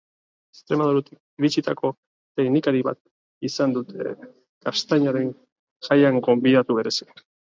[0.53, 1.91] Extremaduratik iritsitako
[2.39, 2.99] teknikari bat
[3.51, 4.15] izan dute
[4.69, 5.31] Gaztainaren
[5.91, 7.11] Jaian gonbidatu berezi.